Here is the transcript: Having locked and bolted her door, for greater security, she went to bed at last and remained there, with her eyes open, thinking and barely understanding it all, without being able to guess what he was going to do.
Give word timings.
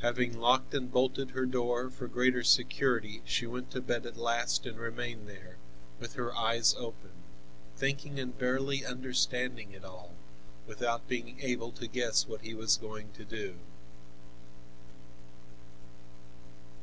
Having 0.00 0.38
locked 0.38 0.72
and 0.72 0.90
bolted 0.90 1.32
her 1.32 1.44
door, 1.44 1.90
for 1.90 2.08
greater 2.08 2.42
security, 2.42 3.20
she 3.26 3.46
went 3.46 3.70
to 3.72 3.82
bed 3.82 4.06
at 4.06 4.16
last 4.16 4.64
and 4.64 4.78
remained 4.78 5.28
there, 5.28 5.58
with 6.00 6.14
her 6.14 6.34
eyes 6.34 6.74
open, 6.78 7.10
thinking 7.76 8.18
and 8.18 8.38
barely 8.38 8.86
understanding 8.86 9.72
it 9.72 9.84
all, 9.84 10.14
without 10.66 11.06
being 11.08 11.38
able 11.42 11.72
to 11.72 11.86
guess 11.86 12.26
what 12.26 12.40
he 12.40 12.54
was 12.54 12.78
going 12.78 13.12
to 13.12 13.24
do. 13.26 13.56